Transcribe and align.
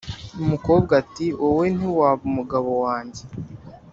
umukobwa 0.43 0.91
ati: 1.01 1.25
«wowe 1.39 1.65
ntiwaba 1.75 2.23
umugabo 2.29 2.69
wange 2.83 3.23